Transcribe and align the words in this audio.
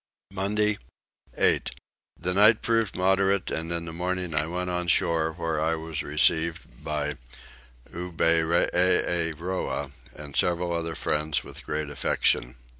Monday 0.33 0.79
8. 1.37 1.69
The 2.17 2.33
night 2.33 2.63
proved 2.63 2.95
moderate 2.95 3.51
and 3.51 3.71
in 3.71 3.85
the 3.85 3.93
morning 3.93 4.33
I 4.33 4.47
went 4.47 4.71
on 4.71 4.87
shore 4.87 5.33
where 5.33 5.61
I 5.61 5.75
was 5.75 6.01
received 6.01 6.83
by 6.83 7.17
Oberreeroah, 7.93 8.65
and 10.15 10.35
several 10.35 10.73
other 10.73 10.95
friends 10.95 11.43
with 11.43 11.63
great 11.67 11.91
affection. 11.91 12.55